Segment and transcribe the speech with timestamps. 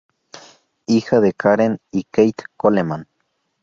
[0.87, 3.07] Hija de Karen y Keith Coleman.